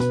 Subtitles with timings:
[0.00, 0.08] Halo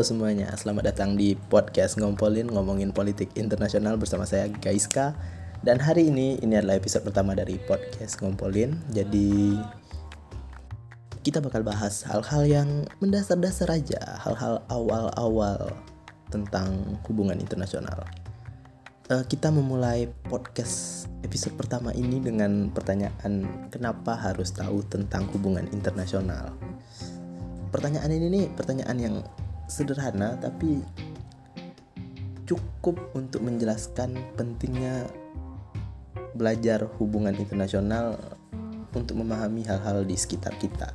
[0.00, 5.12] semuanya, selamat datang di podcast Ngompolin ngomongin politik internasional bersama saya Gaiska
[5.60, 8.80] dan hari ini ini adalah episode pertama dari podcast Ngompolin.
[8.96, 9.60] Jadi
[11.20, 12.68] kita bakal bahas hal-hal yang
[13.04, 15.76] mendasar-dasar aja, hal-hal awal-awal
[16.32, 18.08] tentang hubungan internasional.
[19.10, 26.54] Uh, kita memulai podcast episode pertama ini dengan pertanyaan kenapa harus tahu tentang hubungan internasional.
[27.74, 29.16] Pertanyaan ini nih pertanyaan yang
[29.66, 30.78] sederhana tapi
[32.46, 35.10] cukup untuk menjelaskan pentingnya
[36.38, 38.14] belajar hubungan internasional
[38.94, 40.86] untuk memahami hal-hal di sekitar kita.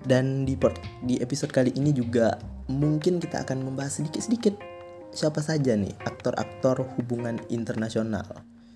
[0.00, 0.56] Dan di
[1.04, 2.40] di episode kali ini juga
[2.72, 4.72] mungkin kita akan membahas sedikit-sedikit
[5.14, 8.26] siapa saja nih aktor-aktor hubungan internasional.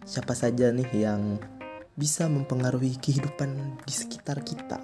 [0.06, 1.42] Siapa saja nih yang
[1.98, 4.78] bisa mempengaruhi kehidupan di sekitar kita?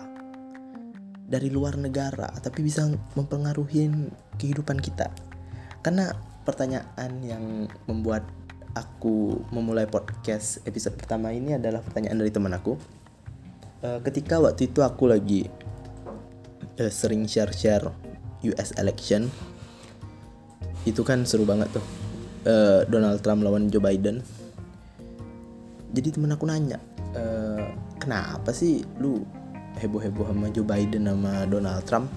[1.24, 3.86] Dari luar negara tapi bisa mempengaruhi
[4.34, 5.08] kehidupan kita.
[5.80, 6.10] Karena
[6.42, 8.26] pertanyaan yang membuat
[8.74, 12.74] aku memulai podcast episode pertama ini adalah pertanyaan dari teman aku.
[13.78, 15.46] Uh, ketika waktu itu aku lagi
[16.82, 17.94] uh, sering share-share
[18.42, 19.30] US election
[20.84, 21.84] itu kan seru banget tuh.
[22.44, 24.20] Uh, Donald Trump lawan Joe Biden.
[25.94, 26.82] Jadi teman aku nanya
[27.14, 27.64] uh,
[28.02, 29.22] kenapa sih lu
[29.80, 32.10] heboh-heboh sama Joe Biden sama Donald Trump?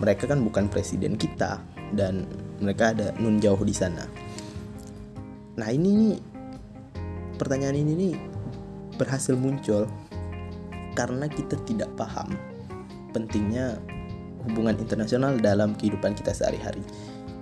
[0.00, 1.60] Mereka kan bukan presiden kita
[1.92, 2.24] dan
[2.60, 4.08] mereka ada nun jauh di sana.
[5.60, 6.16] Nah ini nih
[7.36, 8.14] pertanyaan ini nih
[8.96, 9.88] berhasil muncul
[10.96, 12.36] karena kita tidak paham
[13.12, 13.80] pentingnya
[14.44, 16.80] hubungan internasional dalam kehidupan kita sehari-hari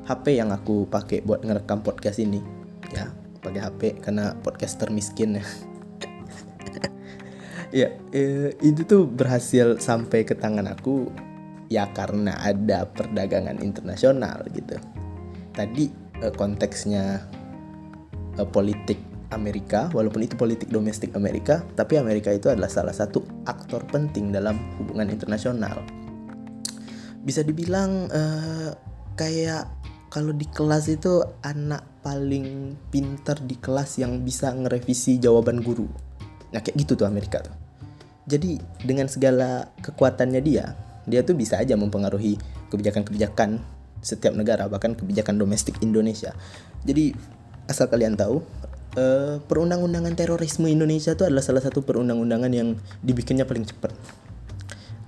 [0.09, 2.41] HP yang aku pakai buat ngerekam podcast ini.
[2.97, 3.13] Ya
[3.45, 5.45] pakai HP karena podcaster miskin ya.
[7.69, 11.13] Ya eh, itu tuh berhasil sampai ke tangan aku
[11.69, 14.81] ya karena ada perdagangan internasional gitu.
[15.53, 15.93] Tadi
[16.25, 17.29] eh, konteksnya
[18.41, 18.97] eh, politik
[19.37, 24.57] Amerika walaupun itu politik domestik Amerika tapi Amerika itu adalah salah satu aktor penting dalam
[24.81, 25.85] hubungan internasional.
[27.21, 28.73] Bisa dibilang eh,
[29.13, 29.69] kayak
[30.09, 36.09] kalau di kelas itu anak paling pinter di kelas yang bisa ngerevisi jawaban guru
[36.53, 37.55] Nah kayak gitu tuh Amerika tuh.
[38.29, 40.77] Jadi dengan segala kekuatannya dia,
[41.09, 42.37] dia tuh bisa aja mempengaruhi
[42.69, 43.65] kebijakan-kebijakan
[44.05, 46.37] setiap negara, bahkan kebijakan domestik Indonesia.
[46.85, 47.17] Jadi
[47.65, 48.45] asal kalian tahu,
[49.01, 53.97] uh, perundang-undangan terorisme Indonesia itu adalah salah satu perundang-undangan yang dibikinnya paling cepat.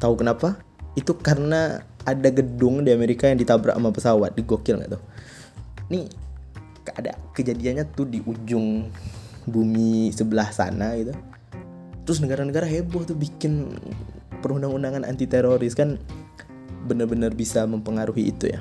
[0.00, 0.56] Tahu kenapa?
[0.97, 5.03] Itu karena ada gedung di Amerika yang ditabrak sama pesawat, digokil nggak tuh?
[5.93, 6.09] Nih
[6.97, 8.88] ada kejadiannya tuh di ujung
[9.47, 11.15] bumi sebelah sana gitu
[12.05, 13.77] terus negara-negara heboh tuh bikin
[14.41, 16.00] perundang-undangan anti teroris kan
[16.88, 18.61] benar-benar bisa mempengaruhi itu ya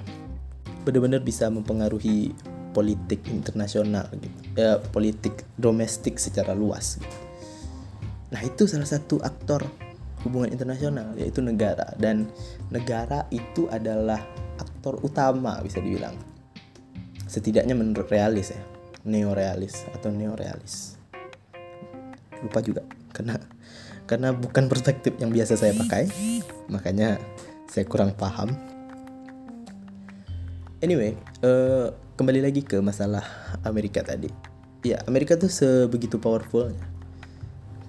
[0.84, 2.36] benar-benar bisa mempengaruhi
[2.76, 4.28] politik internasional gitu
[4.60, 7.18] ya politik domestik secara luas gitu.
[8.30, 9.66] nah itu salah satu aktor
[10.24, 11.96] hubungan internasional yaitu negara.
[11.96, 12.28] Dan
[12.74, 14.20] negara itu adalah
[14.60, 16.16] aktor utama bisa dibilang.
[17.30, 18.62] Setidaknya menurut realis ya
[19.08, 21.00] neorealis atau neorealis.
[22.40, 23.36] Lupa juga karena
[24.10, 26.10] karena bukan perspektif yang biasa saya pakai
[26.72, 27.22] makanya
[27.70, 28.52] saya kurang paham.
[30.80, 33.24] Anyway uh, kembali lagi ke masalah
[33.68, 34.32] Amerika tadi.
[34.84, 36.82] Ya Amerika tuh sebegitu powerfulnya.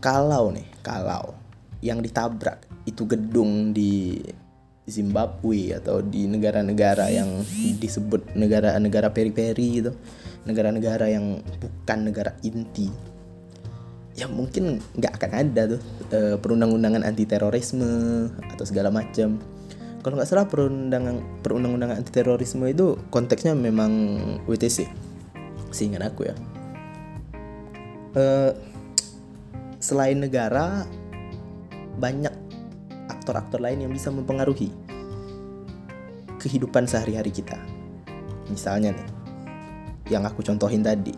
[0.02, 1.39] Kalau nih kalau
[1.80, 4.20] yang ditabrak itu gedung di
[4.90, 7.46] Zimbabwe atau di negara-negara yang
[7.78, 9.92] disebut negara-negara peri-peri gitu.
[10.44, 12.90] Negara-negara yang bukan negara inti.
[14.18, 15.80] Ya mungkin nggak akan ada tuh
[16.12, 17.86] uh, perundang-undangan anti terorisme
[18.50, 19.38] atau segala macam.
[20.00, 23.92] Kalau nggak salah perundangan perundang-undangan anti terorisme itu konteksnya memang
[24.48, 24.88] WTC
[25.70, 26.34] seingat aku ya.
[28.10, 28.50] Uh,
[29.78, 30.84] selain negara
[32.00, 32.32] banyak
[33.12, 34.72] aktor-aktor lain yang bisa mempengaruhi
[36.40, 37.60] kehidupan sehari-hari kita
[38.48, 39.08] misalnya nih
[40.10, 41.14] yang aku contohin tadi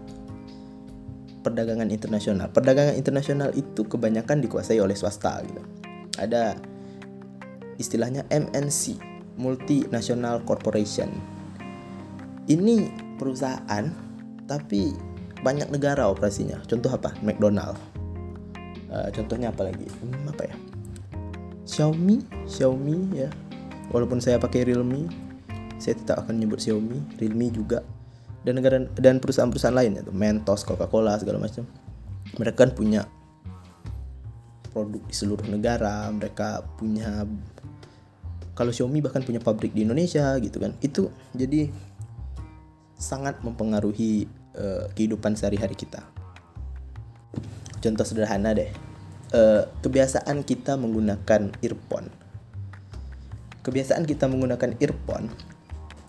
[1.43, 2.49] perdagangan internasional.
[2.55, 5.61] Perdagangan internasional itu kebanyakan dikuasai oleh swasta gitu.
[6.17, 6.55] Ada
[7.83, 8.97] istilahnya MNC,
[9.37, 11.11] multinational corporation.
[12.47, 13.91] Ini perusahaan
[14.47, 14.95] tapi
[15.43, 16.63] banyak negara operasinya.
[16.71, 17.11] Contoh apa?
[17.27, 17.77] McDonald.
[18.93, 19.89] Uh, contohnya apa lagi?
[20.05, 20.55] Hmm, apa ya?
[21.73, 23.33] Xiaomi, Xiaomi ya.
[23.89, 25.09] Walaupun saya pakai Realme,
[25.81, 27.81] saya tetap akan nyebut Xiaomi, Realme juga
[28.45, 31.65] dan negara dan perusahaan-perusahaan lain itu Mentos, Coca-Cola segala macam.
[32.41, 33.05] mereka kan punya
[34.73, 37.29] produk di seluruh negara mereka punya
[38.57, 41.69] kalau Xiaomi bahkan punya pabrik di Indonesia gitu kan itu jadi
[42.97, 44.25] sangat mempengaruhi
[44.57, 46.01] uh, kehidupan sehari-hari kita
[47.85, 48.73] contoh sederhana deh
[49.33, 52.09] uh, kebiasaan kita menggunakan earphone.
[53.63, 55.33] Kebiasaan kita menggunakan earphone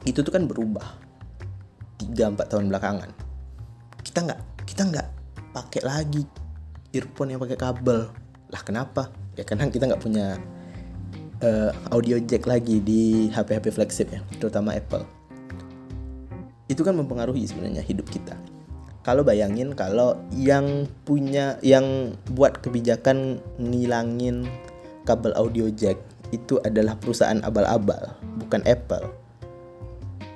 [0.04, 0.84] itu tuh kan berubah
[2.04, 3.10] 3-4 tahun belakangan.
[4.04, 5.08] Kita nggak kita nggak
[5.56, 6.24] pakai lagi
[6.92, 8.12] earphone yang pakai kabel.
[8.52, 9.10] Lah kenapa?
[9.40, 10.38] Ya karena kita nggak punya
[11.42, 15.08] uh, audio jack lagi di HP-HP flagship ya terutama Apple.
[16.68, 18.34] Itu kan mempengaruhi sebenarnya hidup kita
[19.04, 24.48] kalau bayangin kalau yang punya yang buat kebijakan nilangin
[25.04, 26.00] kabel audio jack
[26.32, 29.06] itu adalah perusahaan abal-abal bukan Apple.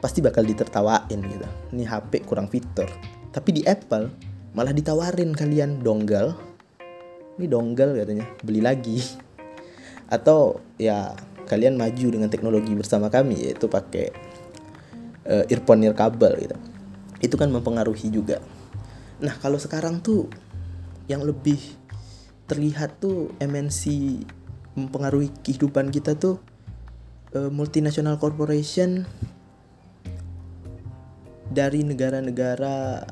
[0.03, 1.47] Pasti bakal ditertawain gitu.
[1.73, 2.85] Ini HP kurang fitur.
[3.31, 4.11] Tapi di Apple
[4.51, 6.35] malah ditawarin kalian dongle.
[7.39, 8.99] Ini dongle katanya beli lagi.
[10.13, 11.15] Atau ya
[11.47, 14.11] kalian maju dengan teknologi bersama kami yaitu pakai
[15.23, 16.57] uh, earphone kabel gitu.
[17.23, 18.37] Itu kan mempengaruhi juga
[19.17, 20.29] nah kalau sekarang tuh
[21.07, 21.57] yang lebih
[22.47, 23.83] terlihat tuh MNC
[24.77, 26.39] mempengaruhi kehidupan kita tuh
[27.33, 29.03] uh, multinational corporation
[31.51, 33.07] dari negara-negara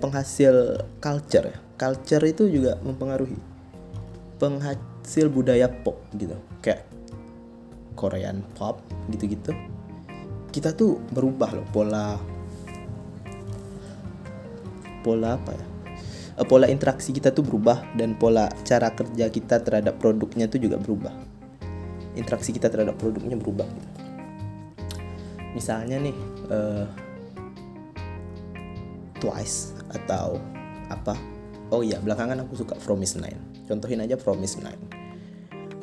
[0.00, 1.58] penghasil culture ya.
[1.80, 3.36] Culture itu juga mempengaruhi
[4.36, 6.36] penghasil budaya pop gitu.
[6.60, 6.84] Kayak
[7.96, 8.80] Korean pop
[9.12, 9.52] gitu-gitu.
[10.50, 12.18] Kita tuh berubah loh pola
[15.00, 15.66] pola apa ya?
[16.40, 20.80] Eh, pola interaksi kita tuh berubah dan pola cara kerja kita terhadap produknya tuh juga
[20.80, 21.12] berubah.
[22.16, 23.88] Interaksi kita terhadap produknya berubah gitu.
[25.50, 26.14] misalnya nih
[26.46, 26.86] uh,
[29.18, 30.40] Twice atau
[30.88, 31.12] apa?
[31.68, 33.68] Oh iya belakangan aku suka Promise Nine.
[33.68, 34.82] Contohin aja Promise Nine.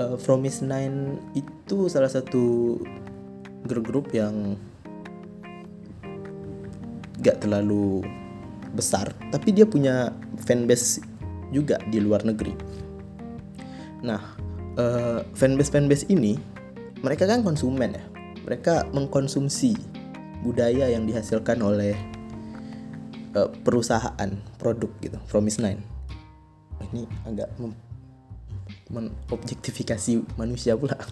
[0.02, 2.76] Uh, Promise Nine itu salah satu
[3.70, 4.58] girl group yang
[7.22, 8.02] gak terlalu
[8.74, 10.12] besar tapi dia punya
[10.42, 11.04] fanbase
[11.52, 12.54] juga di luar negeri.
[14.04, 14.22] Nah
[14.78, 16.36] uh, fanbase fanbase ini
[17.02, 18.04] mereka kan konsumen ya.
[18.48, 19.76] Mereka mengkonsumsi
[20.42, 21.94] budaya yang dihasilkan oleh
[23.36, 25.82] uh, perusahaan produk gitu Promise Nine.
[26.94, 27.50] Ini agak
[28.92, 30.98] mengobjektifikasi manusia pula.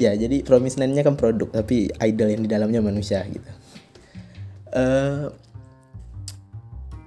[0.00, 3.44] Ya jadi Promise Nine nya kan produk tapi idol yang di dalamnya manusia gitu.
[4.72, 5.28] Uh,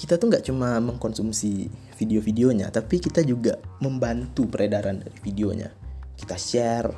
[0.02, 5.70] kita tuh nggak cuma mengkonsumsi video-videonya tapi kita juga membantu peredaran dari videonya.
[6.18, 6.90] Kita share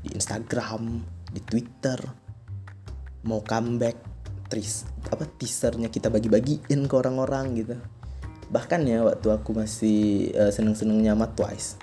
[0.00, 2.00] di Instagram di Twitter.
[3.28, 4.00] Mau comeback
[4.48, 7.76] tris apa teasernya kita bagi-bagiin ke orang-orang gitu.
[8.48, 11.76] Bahkan ya waktu aku masih uh, seneng-senengnya sama Twice.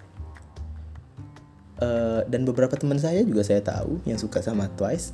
[1.78, 5.14] Uh, dan beberapa teman saya juga saya tahu yang suka sama Twice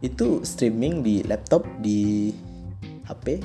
[0.00, 2.32] itu streaming di laptop di
[3.04, 3.42] HP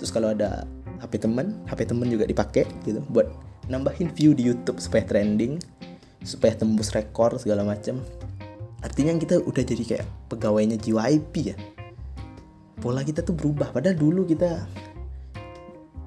[0.00, 0.64] terus kalau ada
[1.00, 3.26] HP teman HP teman juga dipakai gitu buat
[3.72, 5.58] nambahin view di YouTube supaya trending
[6.20, 8.04] supaya tembus rekor segala macam
[8.84, 11.56] artinya kita udah jadi kayak pegawainya JYP ya.
[12.80, 14.64] Pola kita tuh berubah padahal dulu kita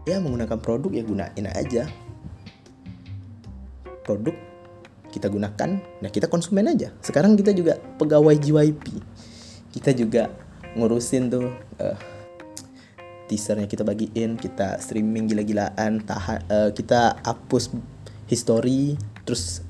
[0.10, 1.86] ya menggunakan produk ya gunain aja.
[4.02, 4.34] Produk
[5.14, 5.70] kita gunakan
[6.02, 6.90] nah kita konsumen aja.
[7.06, 8.86] Sekarang kita juga pegawai JYP
[9.74, 10.30] kita juga
[10.78, 11.50] ngurusin tuh
[11.82, 11.98] uh,
[13.34, 17.74] teasernya kita bagiin kita streaming gila-gilaan tahan uh, kita hapus
[18.30, 18.94] history
[19.26, 19.66] terus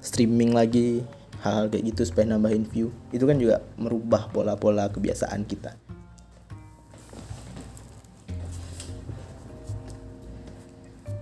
[0.00, 1.04] streaming lagi
[1.44, 2.88] hal-hal kayak gitu supaya nambahin view.
[3.12, 5.76] Itu kan juga merubah pola-pola kebiasaan kita.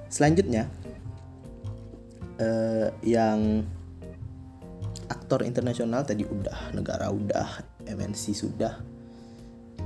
[0.07, 0.69] Selanjutnya
[2.39, 3.65] uh, yang
[5.11, 8.79] aktor internasional tadi udah negara udah MNC sudah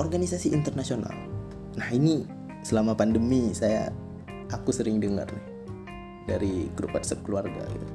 [0.02, 1.33] organisasi internasional
[1.74, 2.22] nah ini
[2.64, 3.90] selama pandemi saya
[4.50, 5.46] aku sering dengar nih
[6.24, 7.86] dari grup WhatsApp keluarga gitu.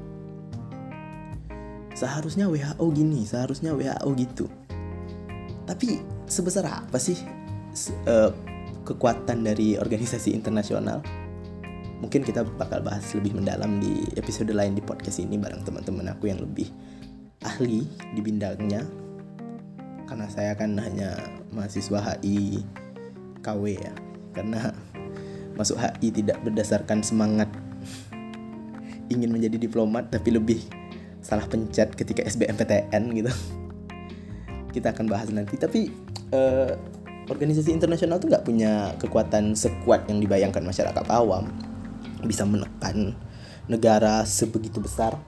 [1.98, 4.46] Seharusnya WHO gini seharusnya WHO gitu.
[5.66, 7.18] Tapi sebesar apa sih
[8.06, 8.30] uh,
[8.86, 11.02] kekuatan dari organisasi internasional?
[12.00, 16.32] Mungkin kita bakal bahas lebih mendalam di episode lain di podcast ini bareng teman-teman aku
[16.32, 16.70] yang lebih
[17.44, 17.84] ahli
[18.16, 18.86] di bidangnya.
[20.08, 21.18] Karena saya kan hanya
[21.52, 22.64] mahasiswa HI
[23.42, 23.92] KW ya.
[24.36, 24.72] Karena
[25.58, 27.50] masuk HI tidak berdasarkan semangat
[29.10, 30.62] ingin menjadi diplomat tapi lebih
[31.20, 33.32] salah pencet ketika SBMPTN gitu.
[34.70, 35.58] Kita akan bahas nanti.
[35.58, 35.90] Tapi
[36.32, 36.72] uh,
[37.26, 41.50] organisasi internasional tuh nggak punya kekuatan sekuat yang dibayangkan masyarakat awam
[42.24, 43.14] bisa menekan
[43.66, 45.18] negara sebegitu besar.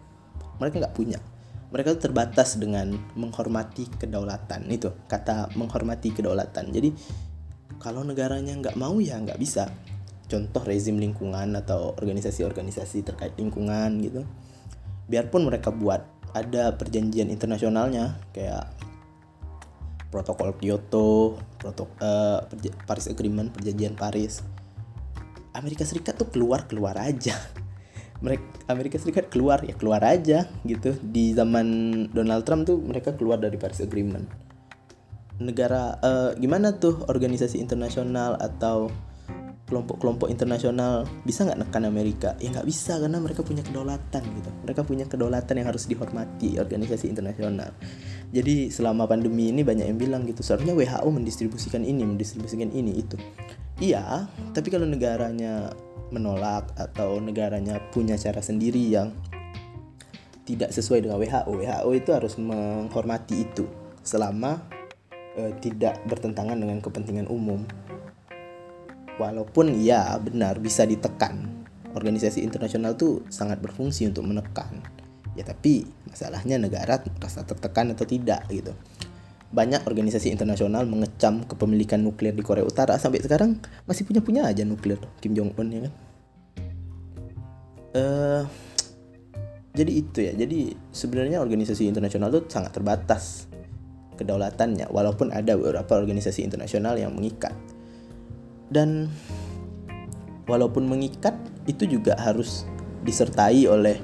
[0.58, 1.18] Mereka nggak punya.
[1.72, 4.68] Mereka tuh terbatas dengan menghormati kedaulatan.
[4.68, 6.68] Itu kata menghormati kedaulatan.
[6.68, 6.92] Jadi
[7.82, 9.66] kalau negaranya nggak mau ya nggak bisa.
[10.30, 14.22] Contoh rezim lingkungan atau organisasi-organisasi terkait lingkungan gitu.
[15.10, 18.70] Biarpun mereka buat ada perjanjian internasionalnya kayak
[20.08, 22.40] protokol Kyoto, protokol uh,
[22.86, 24.40] Paris Agreement, perjanjian Paris.
[25.52, 27.36] Amerika Serikat tuh keluar keluar aja.
[28.24, 30.94] Mereka Amerika Serikat keluar ya keluar aja gitu.
[31.02, 31.66] Di zaman
[32.14, 34.51] Donald Trump tuh mereka keluar dari Paris Agreement
[35.40, 38.92] negara uh, gimana tuh organisasi internasional atau
[39.72, 42.36] kelompok-kelompok internasional bisa nggak nekan Amerika?
[42.36, 44.50] Ya nggak bisa karena mereka punya kedaulatan gitu.
[44.68, 47.72] Mereka punya kedaulatan yang harus dihormati organisasi internasional.
[48.32, 53.16] Jadi selama pandemi ini banyak yang bilang gitu seharusnya WHO mendistribusikan ini mendistribusikan ini itu.
[53.80, 55.72] Iya tapi kalau negaranya
[56.12, 59.16] menolak atau negaranya punya cara sendiri yang
[60.44, 61.52] tidak sesuai dengan WHO.
[61.64, 63.64] WHO itu harus menghormati itu
[64.02, 64.60] selama
[65.36, 67.64] e, tidak bertentangan dengan kepentingan umum.
[69.20, 71.64] Walaupun ya benar bisa ditekan.
[71.92, 74.80] Organisasi internasional tuh sangat berfungsi untuk menekan.
[75.36, 78.72] Ya tapi masalahnya negara rasa tertekan atau tidak gitu
[79.52, 84.64] banyak organisasi internasional mengecam kepemilikan nuklir di Korea Utara sampai sekarang masih punya punya aja
[84.64, 85.92] nuklir Kim Jong Un ya kan
[88.00, 88.42] uh,
[89.76, 93.44] jadi itu ya jadi sebenarnya organisasi internasional itu sangat terbatas
[94.22, 97.52] kedaulatannya walaupun ada beberapa organisasi internasional yang mengikat.
[98.72, 99.10] Dan
[100.46, 101.36] walaupun mengikat
[101.68, 102.64] itu juga harus
[103.02, 103.98] disertai oleh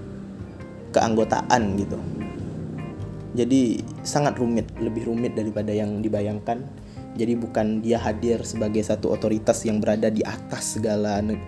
[0.92, 1.98] keanggotaan gitu.
[3.38, 6.66] Jadi sangat rumit lebih rumit daripada yang dibayangkan.
[7.14, 11.38] Jadi bukan dia hadir sebagai satu otoritas yang berada di atas segala ne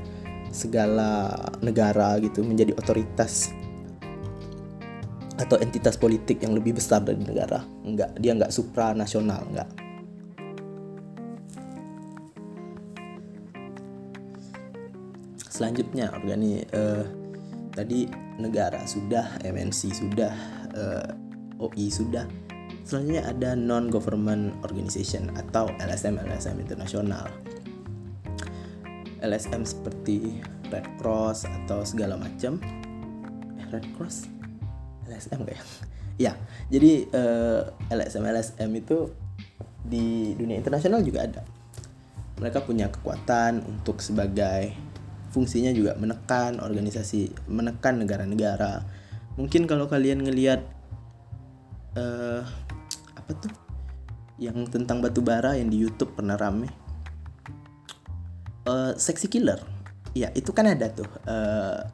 [0.51, 1.31] segala
[1.63, 3.55] negara gitu menjadi otoritas
[5.41, 7.65] atau entitas politik yang lebih besar dari negara.
[7.81, 9.69] Enggak dia enggak supranasional enggak.
[15.49, 17.05] Selanjutnya organi uh,
[17.73, 18.09] tadi
[18.41, 20.33] negara sudah MNC sudah
[20.77, 21.09] uh,
[21.61, 22.29] OI sudah.
[22.85, 27.29] Selanjutnya ada non government organization atau LSM LSM internasional.
[29.21, 30.41] LSM seperti
[30.73, 32.57] Red Cross atau segala macam.
[33.61, 34.40] Eh, Red Cross
[35.21, 35.61] LSM kayak
[36.25, 36.33] ya?
[36.73, 39.13] Jadi uh, LSM LSM itu
[39.85, 41.43] di dunia internasional juga ada.
[42.41, 44.73] Mereka punya kekuatan untuk sebagai
[45.31, 48.83] fungsinya juga menekan organisasi menekan negara-negara.
[49.37, 50.65] Mungkin kalau kalian ngelihat
[52.01, 52.43] uh,
[53.15, 53.53] apa tuh?
[54.41, 56.73] Yang tentang batu bara yang di YouTube pernah rame.
[58.65, 59.61] Uh, sexy killer.
[60.17, 61.85] Ya itu kan ada tuh uh,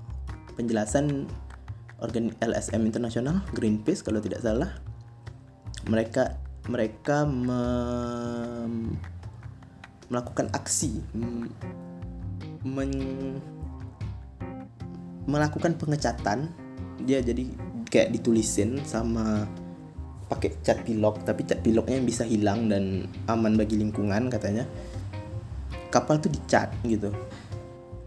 [0.54, 1.26] penjelasan
[2.00, 4.76] organ LSM internasional Greenpeace kalau tidak salah.
[5.86, 6.36] Mereka
[6.66, 7.60] mereka me
[10.06, 11.02] melakukan aksi
[12.66, 12.92] men
[15.26, 16.50] melakukan pengecatan.
[17.02, 17.46] Dia jadi
[17.86, 19.46] kayak ditulisin sama
[20.26, 24.66] pakai cat pilok tapi cat piloknya bisa hilang dan aman bagi lingkungan katanya.
[25.90, 27.14] Kapal tuh dicat gitu.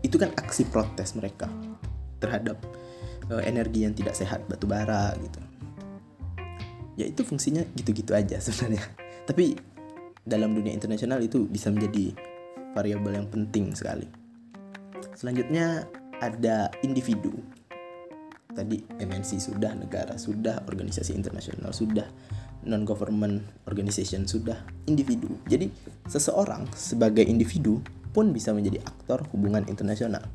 [0.04, 1.48] Itu kan aksi protes mereka
[2.20, 2.60] terhadap
[3.30, 5.40] uh, energi yang tidak sehat batu bara gitu.
[7.00, 8.84] Ya itu fungsinya gitu-gitu aja sebenarnya.
[9.24, 9.56] Tapi
[10.26, 12.14] dalam dunia internasional itu bisa menjadi
[12.76, 14.06] variabel yang penting sekali.
[15.16, 17.34] Selanjutnya ada individu.
[18.50, 22.10] Tadi MNC sudah, negara sudah, organisasi internasional sudah,
[22.66, 24.58] non government organization sudah,
[24.90, 25.32] individu.
[25.48, 25.70] Jadi
[26.10, 30.26] seseorang sebagai individu pun bisa menjadi aktor hubungan internasional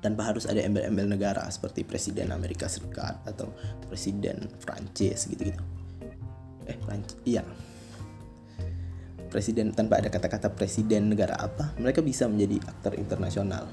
[0.00, 3.52] tanpa harus ada embel-embel negara seperti presiden Amerika Serikat atau
[3.88, 5.60] presiden Prancis gitu-gitu.
[6.68, 7.44] Eh, Prancis, iya.
[9.30, 13.70] Presiden tanpa ada kata-kata presiden negara apa, mereka bisa menjadi aktor internasional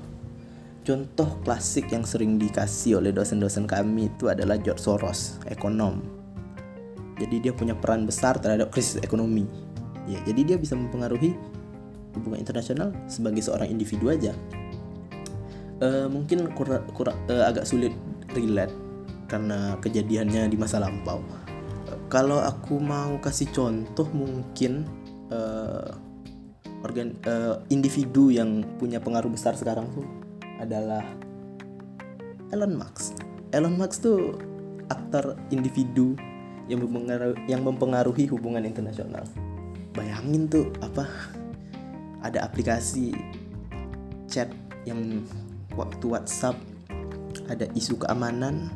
[0.88, 6.00] Contoh klasik yang sering dikasih oleh dosen-dosen kami itu adalah George Soros, ekonom.
[7.20, 9.44] Jadi dia punya peran besar terhadap krisis ekonomi.
[10.08, 11.36] Ya, jadi dia bisa mempengaruhi
[12.16, 14.32] hubungan internasional sebagai seorang individu aja.
[15.78, 17.94] Uh, mungkin kura, kura, uh, agak sulit
[18.34, 18.74] relate
[19.30, 21.22] karena kejadiannya di masa lampau.
[22.08, 24.88] Kalau aku mau kasih contoh mungkin
[25.30, 25.92] uh,
[26.82, 30.08] organ uh, individu yang punya pengaruh besar sekarang tuh
[30.58, 31.04] adalah
[32.50, 33.20] Elon Musk.
[33.52, 34.40] Elon Musk tuh
[34.88, 36.16] aktor individu
[36.72, 39.24] yang mempengaruhi, yang mempengaruhi hubungan internasional.
[39.92, 41.06] Bayangin tuh apa
[42.24, 43.16] ada aplikasi
[44.28, 44.52] chat
[44.88, 45.24] yang
[45.78, 46.58] waktu WhatsApp
[47.46, 48.74] ada isu keamanan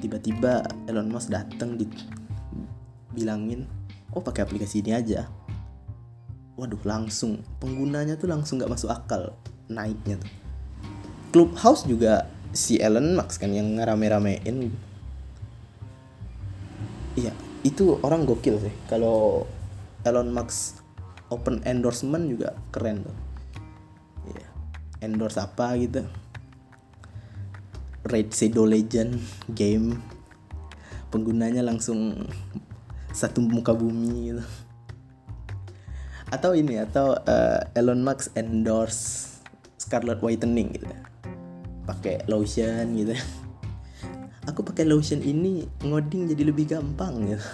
[0.00, 1.84] tiba-tiba Elon Musk datang di
[3.12, 3.68] bilangin
[4.16, 5.28] oh pakai aplikasi ini aja.
[6.56, 9.36] Waduh langsung penggunanya tuh langsung nggak masuk akal
[9.68, 10.32] naiknya tuh.
[11.30, 14.72] Clubhouse juga si Elon Musk kan yang ngerame-ramein.
[17.14, 18.74] Iya itu orang gokil sih.
[18.88, 19.44] Kalau
[20.02, 20.80] Elon Musk
[21.28, 23.29] open endorsement juga keren tuh
[25.00, 26.04] endorse apa gitu.
[28.06, 29.20] Raid Shadow Legend
[29.52, 30.00] game.
[31.10, 32.28] Penggunanya langsung
[33.10, 34.44] satu muka bumi gitu.
[36.30, 39.26] Atau ini atau uh, Elon Musk endorse
[39.74, 40.86] Scarlet Whitening gitu.
[41.84, 43.18] Pakai lotion gitu.
[44.46, 47.46] Aku pakai lotion ini ngoding jadi lebih gampang gitu.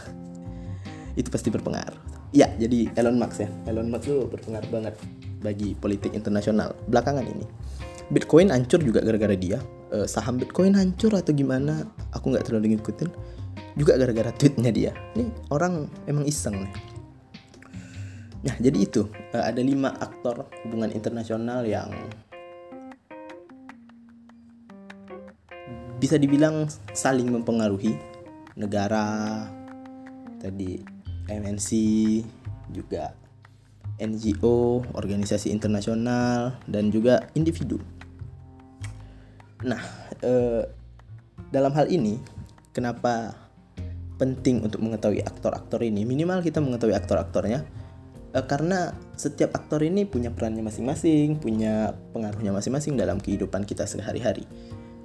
[1.16, 2.30] Itu pasti berpengaruh.
[2.36, 3.48] Ya jadi Elon Musk ya.
[3.64, 4.94] Elon Musk tuh berpengaruh banget
[5.46, 7.46] bagi politik internasional belakangan ini.
[8.10, 9.62] Bitcoin hancur juga gara-gara dia.
[9.94, 13.10] Uh, saham Bitcoin hancur atau gimana aku nggak terlalu ngikutin.
[13.78, 14.92] Juga gara-gara tweetnya dia.
[15.14, 16.66] Nih orang emang iseng.
[16.66, 16.96] Nih
[18.46, 21.90] Nah, jadi itu uh, ada lima aktor hubungan internasional yang
[25.98, 27.98] bisa dibilang saling mempengaruhi.
[28.54, 29.44] Negara
[30.38, 30.78] tadi
[31.26, 31.68] MNC
[32.70, 33.12] juga
[33.96, 37.80] NGO, organisasi internasional dan juga individu.
[39.64, 39.80] Nah,
[40.20, 40.62] eh,
[41.48, 42.20] dalam hal ini
[42.76, 43.32] kenapa
[44.20, 46.04] penting untuk mengetahui aktor-aktor ini?
[46.04, 47.64] Minimal kita mengetahui aktor-aktornya
[48.36, 54.44] uh, karena setiap aktor ini punya perannya masing-masing, punya pengaruhnya masing-masing dalam kehidupan kita sehari-hari.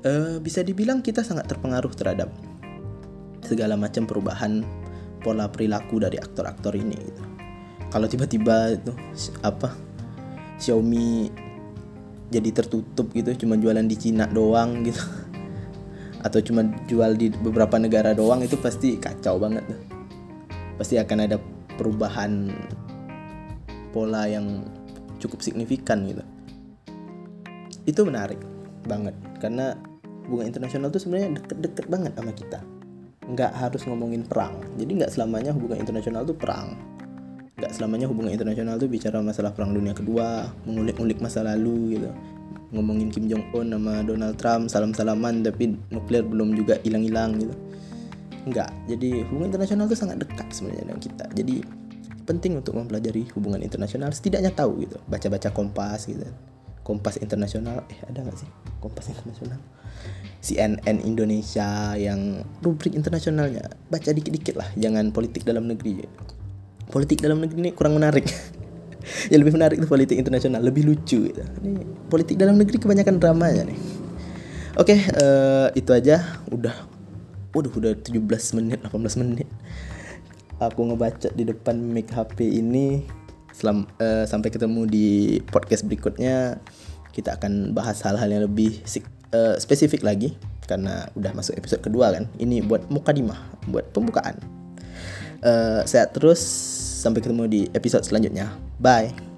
[0.02, 2.28] Uh, bisa dibilang kita sangat terpengaruh terhadap
[3.46, 4.66] segala macam perubahan
[5.22, 6.98] pola perilaku dari aktor-aktor ini.
[6.98, 7.24] Gitu.
[7.92, 8.96] Kalau tiba-tiba itu
[9.44, 9.76] apa
[10.56, 11.28] Xiaomi
[12.32, 15.04] jadi tertutup gitu, cuma jualan di Cina doang gitu,
[16.26, 19.68] atau cuma jual di beberapa negara doang itu pasti kacau banget.
[20.80, 21.36] Pasti akan ada
[21.76, 22.48] perubahan
[23.92, 24.64] pola yang
[25.20, 26.24] cukup signifikan gitu.
[27.84, 28.40] Itu menarik
[28.88, 29.76] banget karena
[30.32, 32.64] hubungan internasional tuh sebenarnya deket-deket banget sama kita.
[33.28, 34.56] Nggak harus ngomongin perang.
[34.80, 36.91] Jadi nggak selamanya hubungan internasional tuh perang
[37.62, 42.10] nggak selamanya hubungan internasional tuh bicara masalah perang dunia kedua mengulik-ulik masa lalu gitu.
[42.74, 47.54] Ngomongin Kim Jong Un sama Donald Trump salam-salaman tapi nuklir belum juga hilang-hilang gitu.
[48.50, 48.74] Nggak.
[48.90, 51.26] Jadi hubungan internasional tuh sangat dekat sebenarnya dengan kita.
[51.38, 51.56] Jadi
[52.26, 54.98] penting untuk mempelajari hubungan internasional setidaknya tahu gitu.
[55.06, 56.26] Baca-baca kompas gitu.
[56.82, 58.50] Kompas internasional eh ada nggak sih?
[58.82, 59.62] Kompas internasional?
[60.42, 63.70] CNN Indonesia yang rubrik internasionalnya.
[63.94, 66.02] Baca dikit-dikit lah jangan politik dalam negeri
[66.92, 68.28] politik dalam negeri ini kurang menarik.
[69.32, 71.42] Yang lebih menarik itu politik internasional lebih lucu gitu.
[71.66, 73.80] ini politik dalam negeri kebanyakan dramanya nih.
[74.78, 76.38] Oke uh, itu aja.
[76.52, 76.76] Udah
[77.56, 78.22] waduh udah 17
[78.62, 79.48] menit 18 menit.
[80.62, 83.02] Aku ngebaca di depan mic HP ini.
[83.52, 85.08] Selam, uh, sampai ketemu di
[85.50, 86.62] podcast berikutnya.
[87.12, 88.86] Kita akan bahas hal-hal yang lebih
[89.34, 90.38] uh, spesifik lagi.
[90.70, 92.30] Karena udah masuk episode kedua kan.
[92.38, 94.61] Ini buat mukadimah buat pembukaan
[95.44, 96.42] uh, sehat terus.
[97.02, 98.54] Sampai ketemu di episode selanjutnya.
[98.78, 99.31] Bye